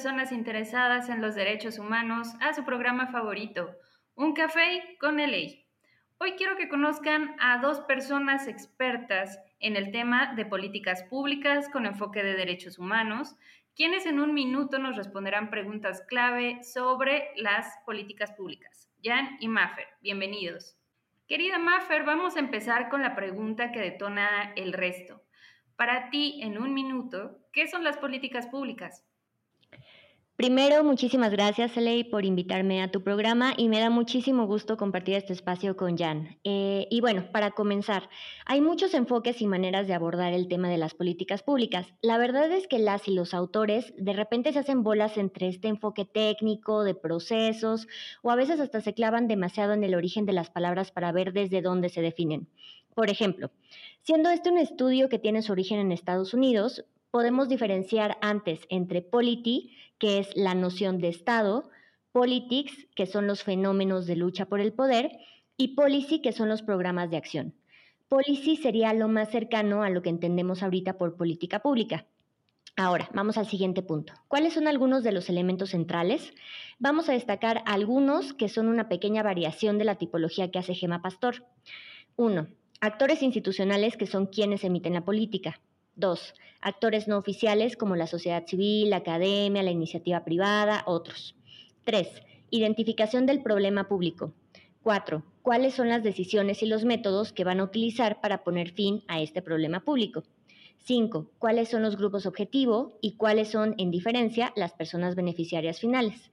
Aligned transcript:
personas 0.00 0.32
interesadas 0.32 1.10
en 1.10 1.20
los 1.20 1.34
derechos 1.34 1.78
humanos 1.78 2.28
a 2.40 2.54
su 2.54 2.64
programa 2.64 3.08
favorito, 3.08 3.76
Un 4.14 4.32
Café 4.32 4.96
con 4.98 5.18
ley. 5.18 5.66
Hoy 6.16 6.36
quiero 6.38 6.56
que 6.56 6.70
conozcan 6.70 7.36
a 7.38 7.58
dos 7.58 7.80
personas 7.80 8.48
expertas 8.48 9.38
en 9.58 9.76
el 9.76 9.90
tema 9.92 10.32
de 10.36 10.46
políticas 10.46 11.02
públicas 11.02 11.68
con 11.68 11.84
enfoque 11.84 12.22
de 12.22 12.32
derechos 12.32 12.78
humanos, 12.78 13.36
quienes 13.76 14.06
en 14.06 14.20
un 14.20 14.32
minuto 14.32 14.78
nos 14.78 14.96
responderán 14.96 15.50
preguntas 15.50 16.02
clave 16.08 16.64
sobre 16.64 17.28
las 17.36 17.66
políticas 17.84 18.32
públicas. 18.32 18.88
Jan 19.04 19.36
y 19.38 19.48
Maffer, 19.48 19.86
bienvenidos. 20.00 20.78
Querida 21.28 21.58
Maffer, 21.58 22.04
vamos 22.04 22.36
a 22.36 22.40
empezar 22.40 22.88
con 22.88 23.02
la 23.02 23.14
pregunta 23.14 23.70
que 23.70 23.80
detona 23.80 24.54
el 24.56 24.72
resto. 24.72 25.22
Para 25.76 26.08
ti, 26.08 26.40
en 26.42 26.56
un 26.56 26.72
minuto, 26.72 27.36
¿qué 27.52 27.68
son 27.68 27.84
las 27.84 27.98
políticas 27.98 28.46
públicas? 28.46 29.04
Primero, 30.40 30.82
muchísimas 30.84 31.32
gracias, 31.32 31.76
Ley, 31.76 32.02
por 32.02 32.24
invitarme 32.24 32.82
a 32.82 32.90
tu 32.90 33.02
programa 33.02 33.52
y 33.58 33.68
me 33.68 33.78
da 33.78 33.90
muchísimo 33.90 34.46
gusto 34.46 34.78
compartir 34.78 35.16
este 35.16 35.34
espacio 35.34 35.76
con 35.76 35.98
Jan. 35.98 36.38
Eh, 36.44 36.86
y 36.90 37.02
bueno, 37.02 37.30
para 37.30 37.50
comenzar, 37.50 38.08
hay 38.46 38.62
muchos 38.62 38.94
enfoques 38.94 39.42
y 39.42 39.46
maneras 39.46 39.86
de 39.86 39.92
abordar 39.92 40.32
el 40.32 40.48
tema 40.48 40.70
de 40.70 40.78
las 40.78 40.94
políticas 40.94 41.42
públicas. 41.42 41.92
La 42.00 42.16
verdad 42.16 42.50
es 42.52 42.66
que 42.68 42.78
las 42.78 43.06
y 43.06 43.12
los 43.12 43.34
autores 43.34 43.92
de 43.98 44.14
repente 44.14 44.54
se 44.54 44.60
hacen 44.60 44.82
bolas 44.82 45.18
entre 45.18 45.46
este 45.46 45.68
enfoque 45.68 46.06
técnico, 46.06 46.84
de 46.84 46.94
procesos, 46.94 47.86
o 48.22 48.30
a 48.30 48.34
veces 48.34 48.60
hasta 48.60 48.80
se 48.80 48.94
clavan 48.94 49.28
demasiado 49.28 49.74
en 49.74 49.84
el 49.84 49.94
origen 49.94 50.24
de 50.24 50.32
las 50.32 50.48
palabras 50.48 50.90
para 50.90 51.12
ver 51.12 51.34
desde 51.34 51.60
dónde 51.60 51.90
se 51.90 52.00
definen. 52.00 52.48
Por 52.94 53.10
ejemplo, 53.10 53.50
siendo 54.00 54.30
este 54.30 54.50
un 54.50 54.56
estudio 54.56 55.10
que 55.10 55.18
tiene 55.18 55.42
su 55.42 55.52
origen 55.52 55.80
en 55.80 55.92
Estados 55.92 56.32
Unidos, 56.32 56.86
podemos 57.10 57.48
diferenciar 57.48 58.16
antes 58.20 58.60
entre 58.68 59.02
polity, 59.02 59.76
que 59.98 60.18
es 60.18 60.34
la 60.36 60.54
noción 60.54 60.98
de 60.98 61.08
Estado, 61.08 61.70
politics, 62.12 62.86
que 62.94 63.06
son 63.06 63.26
los 63.26 63.42
fenómenos 63.42 64.06
de 64.06 64.16
lucha 64.16 64.46
por 64.46 64.60
el 64.60 64.72
poder, 64.72 65.18
y 65.56 65.74
policy, 65.74 66.20
que 66.20 66.32
son 66.32 66.48
los 66.48 66.62
programas 66.62 67.10
de 67.10 67.18
acción. 67.18 67.54
Policy 68.08 68.56
sería 68.56 68.92
lo 68.94 69.08
más 69.08 69.30
cercano 69.30 69.82
a 69.82 69.90
lo 69.90 70.02
que 70.02 70.08
entendemos 70.08 70.62
ahorita 70.62 70.98
por 70.98 71.16
política 71.16 71.60
pública. 71.60 72.06
Ahora, 72.76 73.10
vamos 73.12 73.36
al 73.36 73.46
siguiente 73.46 73.82
punto. 73.82 74.14
¿Cuáles 74.26 74.54
son 74.54 74.66
algunos 74.66 75.04
de 75.04 75.12
los 75.12 75.28
elementos 75.28 75.70
centrales? 75.70 76.32
Vamos 76.78 77.08
a 77.08 77.12
destacar 77.12 77.62
algunos 77.66 78.32
que 78.32 78.48
son 78.48 78.68
una 78.68 78.88
pequeña 78.88 79.22
variación 79.22 79.76
de 79.76 79.84
la 79.84 79.96
tipología 79.96 80.50
que 80.50 80.58
hace 80.58 80.74
Gema 80.74 81.02
Pastor. 81.02 81.44
Uno, 82.16 82.48
actores 82.80 83.22
institucionales 83.22 83.96
que 83.96 84.06
son 84.06 84.26
quienes 84.26 84.64
emiten 84.64 84.94
la 84.94 85.04
política. 85.04 85.60
Dos, 86.00 86.32
actores 86.62 87.08
no 87.08 87.18
oficiales 87.18 87.76
como 87.76 87.94
la 87.94 88.06
sociedad 88.06 88.46
civil, 88.46 88.88
la 88.88 88.96
academia, 88.96 89.62
la 89.62 89.70
iniciativa 89.70 90.24
privada, 90.24 90.82
otros. 90.86 91.36
Tres, 91.84 92.22
identificación 92.48 93.26
del 93.26 93.42
problema 93.42 93.86
público. 93.86 94.32
Cuatro, 94.82 95.24
cuáles 95.42 95.74
son 95.74 95.90
las 95.90 96.02
decisiones 96.02 96.62
y 96.62 96.66
los 96.66 96.86
métodos 96.86 97.34
que 97.34 97.44
van 97.44 97.60
a 97.60 97.64
utilizar 97.64 98.22
para 98.22 98.44
poner 98.44 98.70
fin 98.70 99.02
a 99.08 99.20
este 99.20 99.42
problema 99.42 99.80
público. 99.80 100.22
Cinco, 100.78 101.30
cuáles 101.38 101.68
son 101.68 101.82
los 101.82 101.98
grupos 101.98 102.24
objetivo 102.24 102.96
y 103.02 103.16
cuáles 103.16 103.50
son, 103.50 103.74
en 103.76 103.90
diferencia, 103.90 104.54
las 104.56 104.72
personas 104.72 105.16
beneficiarias 105.16 105.80
finales. 105.80 106.30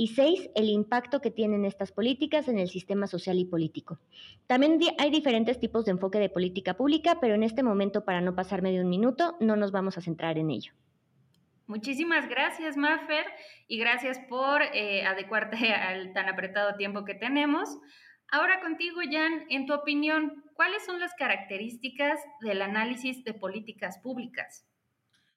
Y 0.00 0.06
seis, 0.14 0.48
el 0.54 0.68
impacto 0.68 1.20
que 1.20 1.32
tienen 1.32 1.64
estas 1.64 1.90
políticas 1.90 2.46
en 2.46 2.60
el 2.60 2.68
sistema 2.68 3.08
social 3.08 3.36
y 3.36 3.44
político. 3.44 3.98
También 4.46 4.78
hay 4.96 5.10
diferentes 5.10 5.58
tipos 5.58 5.84
de 5.84 5.90
enfoque 5.90 6.20
de 6.20 6.28
política 6.28 6.74
pública, 6.74 7.18
pero 7.20 7.34
en 7.34 7.42
este 7.42 7.64
momento, 7.64 8.04
para 8.04 8.20
no 8.20 8.36
pasarme 8.36 8.70
de 8.70 8.80
un 8.80 8.88
minuto, 8.88 9.36
no 9.40 9.56
nos 9.56 9.72
vamos 9.72 9.98
a 9.98 10.00
centrar 10.00 10.38
en 10.38 10.50
ello. 10.50 10.72
Muchísimas 11.66 12.28
gracias, 12.28 12.76
Maffer, 12.76 13.26
y 13.66 13.80
gracias 13.80 14.20
por 14.28 14.62
eh, 14.62 15.04
adecuarte 15.04 15.56
al 15.74 16.12
tan 16.12 16.28
apretado 16.28 16.76
tiempo 16.76 17.04
que 17.04 17.14
tenemos. 17.14 17.68
Ahora 18.30 18.60
contigo, 18.60 19.00
Jan, 19.02 19.46
en 19.48 19.66
tu 19.66 19.74
opinión, 19.74 20.44
¿cuáles 20.54 20.86
son 20.86 21.00
las 21.00 21.12
características 21.14 22.20
del 22.40 22.62
análisis 22.62 23.24
de 23.24 23.34
políticas 23.34 23.98
públicas? 23.98 24.67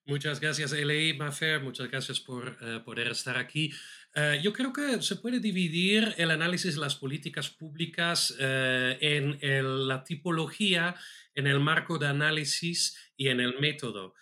Muchas 0.06 0.39
gracias, 0.39 0.73
Elei 0.73 1.13
Maffer, 1.13 1.62
muchas 1.62 1.88
gracias 1.88 2.19
por 2.19 2.57
eh, 2.59 2.79
poder 2.84 3.09
estar 3.09 3.38
aquí. 3.38 3.72
Eh, 4.16 4.39
yo 4.44 4.51
creo 4.51 4.73
que 4.73 5.00
se 5.03 5.17
puede 5.17 5.39
dividir 5.39 6.16
el 6.17 6.31
análisis 6.31 6.73
de 6.73 6.81
las 6.81 6.95
políticas 6.95 7.51
públicas 7.51 8.35
eh, 8.39 8.97
en 9.00 9.88
la 9.88 10.03
tipología, 10.03 10.95
en 11.35 11.45
el 11.45 11.59
marco 11.59 12.00
de 12.00 12.07
análisis 12.07 12.97
y 13.16 13.28
en 13.28 13.41
el 13.41 13.59
método. 13.59 14.16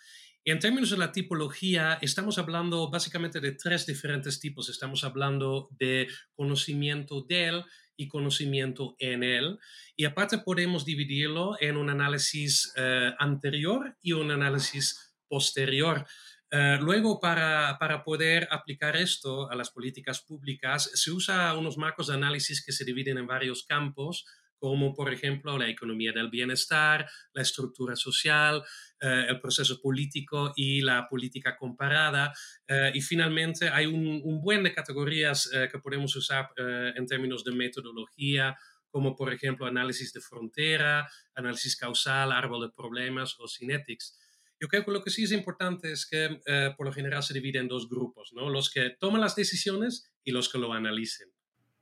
En 0.44 0.58
términos 0.58 0.90
de 0.90 0.98
la 0.98 1.12
tipología, 1.12 1.98
estamos 2.02 2.36
hablando 2.36 2.90
básicamente 2.90 3.40
de 3.40 3.52
tres 3.52 3.86
diferentes 3.86 4.38
tipos. 4.38 4.68
Estamos 4.68 5.02
hablando 5.02 5.70
de 5.78 6.08
conocimiento 6.34 7.22
de 7.22 7.44
él 7.46 7.64
y 7.96 8.06
conocimiento 8.06 8.96
en 8.98 9.22
él. 9.22 9.58
Y 9.96 10.04
aparte 10.04 10.38
podemos 10.38 10.84
dividirlo 10.84 11.56
en 11.60 11.76
un 11.76 11.90
análisis 11.90 12.72
anterior 13.18 13.98
y 14.00 14.12
un 14.12 14.30
análisis 14.30 15.09
posterior. 15.30 16.04
Eh, 16.50 16.78
luego, 16.80 17.20
para, 17.20 17.76
para, 17.78 18.02
poder 18.02 18.48
aplicar 18.50 18.96
esto 18.96 19.48
a 19.48 19.54
las 19.54 19.70
políticas 19.70 20.20
públicas, 20.20 20.90
se 20.94 21.12
usa 21.12 21.54
unos 21.56 21.78
marcos 21.78 22.08
de 22.08 22.14
análisis 22.14 22.64
que 22.64 22.72
se 22.72 22.84
dividen 22.84 23.18
en 23.18 23.28
varios 23.28 23.64
campos, 23.64 24.26
como 24.58 24.92
por 24.92 25.12
ejemplo 25.12 25.56
la 25.56 25.68
economía 25.68 26.12
del 26.12 26.28
bienestar, 26.28 27.08
la 27.32 27.42
estructura 27.42 27.94
social, 27.94 28.64
eh, 29.00 29.26
el 29.28 29.40
proceso 29.40 29.80
político 29.80 30.52
y 30.56 30.80
la 30.80 31.08
política 31.08 31.56
comparada. 31.56 32.32
Eh, 32.66 32.90
y 32.94 33.00
finalmente 33.00 33.68
hay 33.68 33.86
un, 33.86 34.20
un, 34.24 34.42
buen 34.42 34.64
de 34.64 34.74
categorías 34.74 35.48
que 35.70 35.78
podemos 35.78 36.14
usar 36.16 36.50
en 36.58 37.06
términos 37.06 37.44
de 37.44 37.52
metodología, 37.52 38.56
como 38.90 39.14
por 39.14 39.32
ejemplo 39.32 39.66
análisis 39.66 40.12
de 40.12 40.20
frontera, 40.20 41.08
análisis 41.34 41.76
causal, 41.76 42.32
árbol 42.32 42.62
de 42.62 42.74
problemas 42.74 43.36
o 43.38 43.46
cinetics. 43.46 44.18
Yo 44.60 44.68
creo 44.68 44.84
que 44.84 44.90
lo 44.90 45.02
que 45.02 45.10
sí 45.10 45.24
es 45.24 45.32
importante 45.32 45.90
es 45.90 46.06
que 46.06 46.38
eh, 46.46 46.74
por 46.76 46.86
lo 46.86 46.92
general 46.92 47.22
se 47.22 47.32
divide 47.32 47.58
en 47.58 47.68
dos 47.68 47.88
grupos, 47.88 48.32
¿no? 48.34 48.50
Los 48.50 48.70
que 48.70 48.90
toman 48.90 49.22
las 49.22 49.34
decisiones 49.34 50.12
y 50.22 50.32
los 50.32 50.50
que 50.50 50.58
lo 50.58 50.72
analicen. 50.72 51.28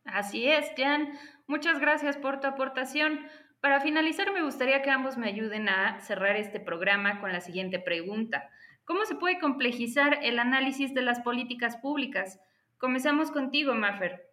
Así 0.05 0.47
es, 0.49 0.67
Jan. 0.77 1.19
Muchas 1.49 1.81
gracias 1.81 2.17
por 2.17 2.41
tu 2.41 2.47
aportación. 2.47 3.27
Para 3.61 3.81
finalizar, 3.81 4.33
me 4.33 4.45
gustaría 4.45 4.81
que 4.83 4.91
ambos 4.91 5.17
me 5.17 5.27
ayuden 5.27 5.69
a 5.69 6.01
cerrar 6.01 6.37
este 6.37 6.61
programa 6.61 7.21
con 7.21 7.33
la 7.33 7.41
siguiente 7.41 7.81
pregunta. 7.81 8.49
¿Cómo 8.85 9.05
se 9.05 9.17
puede 9.17 9.41
complejizar 9.41 10.21
el 10.23 10.39
análisis 10.39 10.95
de 10.95 11.03
las 11.03 11.21
políticas 11.21 11.77
públicas? 11.79 12.39
Comenzamos 12.79 13.33
contigo, 13.33 13.75
Maffer. 13.75 14.31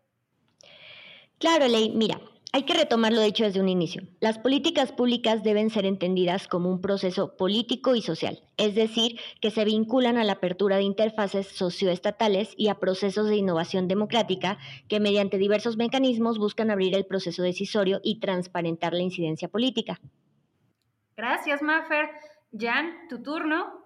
Claro, 1.40 1.68
Ley. 1.68 1.92
Mira, 1.96 2.22
hay 2.56 2.64
que 2.64 2.74
retomar 2.74 3.12
lo 3.12 3.20
dicho 3.20 3.44
desde 3.44 3.60
un 3.60 3.68
inicio. 3.68 4.04
Las 4.22 4.40
políticas 4.40 4.94
públicas 4.94 5.44
deben 5.44 5.70
ser 5.70 5.86
entendidas 5.86 6.48
como 6.48 6.70
un 6.70 6.80
proceso 6.80 7.36
político 7.36 7.96
y 7.96 8.02
social, 8.02 8.44
es 8.56 8.76
decir, 8.76 9.20
que 9.42 9.52
se 9.52 9.66
vinculan 9.66 10.16
a 10.16 10.24
la 10.24 10.32
apertura 10.32 10.78
de 10.78 10.84
interfaces 10.84 11.48
socioestatales 11.48 12.54
y 12.56 12.70
a 12.70 12.76
procesos 12.76 13.28
de 13.28 13.36
innovación 13.36 13.90
democrática 13.90 14.58
que 14.88 15.02
mediante 15.02 15.38
diversos 15.38 15.76
mecanismos 15.76 16.38
buscan 16.38 16.72
abrir 16.72 16.96
el 16.96 17.06
proceso 17.06 17.44
decisorio 17.44 18.00
y 18.06 18.22
transparentar 18.22 18.94
la 18.94 19.02
incidencia 19.02 19.50
política. 19.50 20.00
Gracias, 21.18 21.62
Maffer. 21.62 22.08
Jan, 22.58 23.10
tu 23.10 23.22
turno. 23.22 23.84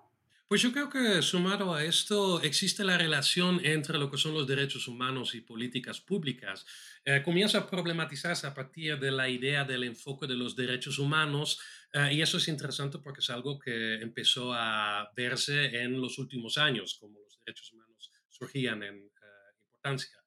Pues 0.50 0.64
yo 0.64 0.72
creo 0.72 0.90
que 0.90 1.22
sumado 1.22 1.76
a 1.76 1.84
esto 1.84 2.42
existe 2.42 2.84
la 2.84 2.98
relación 2.98 3.64
entre 3.64 4.00
lo 4.00 4.10
que 4.10 4.18
son 4.18 4.34
los 4.34 4.48
derechos 4.48 4.88
humanos 4.88 5.36
y 5.36 5.42
políticas 5.42 6.02
públicas. 6.02 6.66
Eh, 7.06 7.22
comienza 7.24 7.60
a 7.60 7.70
problematizarse 7.70 8.48
a 8.48 8.56
partir 8.56 8.98
de 8.98 9.12
la 9.12 9.30
idea 9.30 9.64
del 9.64 9.84
enfoque 9.84 10.26
de 10.26 10.34
los 10.34 10.56
derechos 10.56 10.98
humanos 10.98 11.60
eh, 11.94 12.16
y 12.16 12.24
eso 12.24 12.38
es 12.38 12.48
interesante 12.48 12.98
porque 12.98 13.20
es 13.20 13.30
algo 13.30 13.60
que 13.60 14.02
empezó 14.02 14.52
a 14.52 15.12
verse 15.16 15.84
en 15.84 16.02
los 16.02 16.18
últimos 16.18 16.58
años, 16.58 16.98
como 17.00 17.20
los 17.20 17.38
derechos 17.46 17.72
humanos 17.72 18.12
surgían 18.30 18.82
en 18.82 18.96
eh, 18.96 19.54
importancia. 19.68 20.19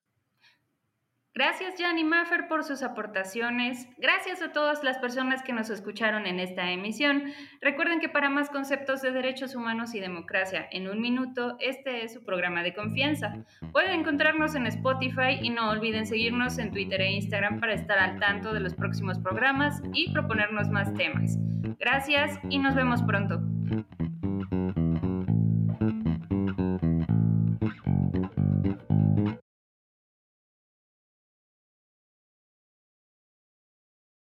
Gracias, 1.34 1.74
Jan 1.78 2.06
Maffer, 2.06 2.46
por 2.46 2.62
sus 2.62 2.82
aportaciones. 2.82 3.88
Gracias 3.96 4.42
a 4.42 4.52
todas 4.52 4.84
las 4.84 4.98
personas 4.98 5.42
que 5.42 5.54
nos 5.54 5.70
escucharon 5.70 6.26
en 6.26 6.38
esta 6.38 6.70
emisión. 6.70 7.22
Recuerden 7.62 8.00
que 8.00 8.10
para 8.10 8.28
más 8.28 8.50
conceptos 8.50 9.00
de 9.00 9.12
derechos 9.12 9.54
humanos 9.54 9.94
y 9.94 10.00
democracia 10.00 10.66
en 10.70 10.90
un 10.90 11.00
minuto, 11.00 11.56
este 11.58 12.04
es 12.04 12.12
su 12.12 12.22
programa 12.22 12.62
de 12.62 12.74
confianza. 12.74 13.34
Pueden 13.72 14.00
encontrarnos 14.00 14.54
en 14.54 14.66
Spotify 14.66 15.38
y 15.40 15.48
no 15.48 15.70
olviden 15.70 16.06
seguirnos 16.06 16.58
en 16.58 16.70
Twitter 16.70 17.00
e 17.00 17.12
Instagram 17.12 17.60
para 17.60 17.72
estar 17.72 17.98
al 17.98 18.18
tanto 18.18 18.52
de 18.52 18.60
los 18.60 18.74
próximos 18.74 19.18
programas 19.18 19.82
y 19.94 20.12
proponernos 20.12 20.68
más 20.68 20.92
temas. 20.92 21.38
Gracias 21.78 22.38
y 22.50 22.58
nos 22.58 22.74
vemos 22.74 23.02
pronto. 23.02 23.40